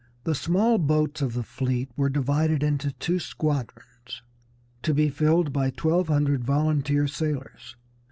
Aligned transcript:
The 0.23 0.33
small 0.33 0.79
boats 0.79 1.21
of 1.21 1.33
the 1.33 1.43
fleet 1.43 1.91
were 1.95 2.09
divided 2.09 2.63
into 2.63 2.91
two 2.93 3.19
squadrons, 3.19 4.23
to 4.81 4.95
be 4.95 5.09
filled 5.09 5.53
by 5.53 5.69
twelve 5.69 6.07
hundred 6.07 6.43
volunteer 6.43 7.05
sailors. 7.07 7.75